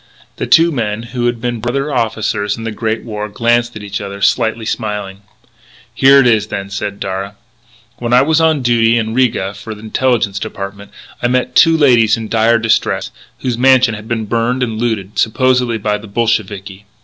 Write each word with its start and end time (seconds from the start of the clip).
The 0.37 0.47
two 0.47 0.71
men, 0.71 1.03
who 1.03 1.27
had 1.27 1.39
been 1.39 1.59
brother 1.59 1.93
officers 1.93 2.57
in 2.57 2.63
the 2.63 2.71
Great 2.71 3.03
War, 3.03 3.29
glanced 3.29 3.75
at 3.75 3.83
each 3.83 4.01
other, 4.01 4.19
slightly 4.19 4.65
smiling. 4.65 5.21
"Here 5.93 6.17
it 6.19 6.25
is 6.25 6.47
then," 6.47 6.71
said 6.71 6.99
Darragh. 6.99 7.35
"When 7.99 8.11
I 8.11 8.23
was 8.23 8.41
on 8.41 8.63
duty 8.63 8.97
in 8.97 9.13
Riga 9.13 9.53
for 9.53 9.75
the 9.75 9.81
Intelligence 9.81 10.39
Department, 10.39 10.89
I 11.21 11.27
met 11.27 11.53
two 11.55 11.77
ladies 11.77 12.17
in 12.17 12.29
dire 12.29 12.57
distress, 12.57 13.11
whose 13.41 13.59
mansion 13.59 13.93
had 13.93 14.07
been 14.07 14.25
burned 14.25 14.63
and 14.63 14.79
looted, 14.79 15.19
supposedly 15.19 15.77
by 15.77 15.99
the 15.99 16.07
Bolsheviki. 16.07 16.85